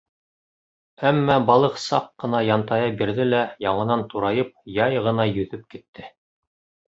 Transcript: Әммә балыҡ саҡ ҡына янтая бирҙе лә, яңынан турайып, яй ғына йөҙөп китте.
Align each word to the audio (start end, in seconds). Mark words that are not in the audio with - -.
Әммә 1.09 1.35
балыҡ 1.49 1.75
саҡ 1.81 2.07
ҡына 2.23 2.39
янтая 2.45 2.87
бирҙе 3.01 3.27
лә, 3.29 3.41
яңынан 3.65 4.03
турайып, 4.13 4.51
яй 4.79 5.03
ғына 5.09 5.27
йөҙөп 5.35 5.69
китте. 5.75 6.09